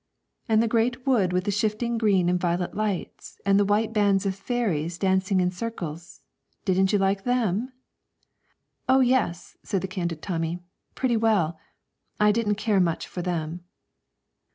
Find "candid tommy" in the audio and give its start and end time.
9.87-10.57